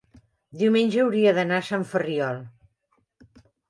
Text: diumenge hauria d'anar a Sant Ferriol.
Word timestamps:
diumenge 0.61 1.03
hauria 1.03 1.35
d'anar 1.41 1.61
a 1.61 1.69
Sant 1.71 1.87
Ferriol. 1.93 2.45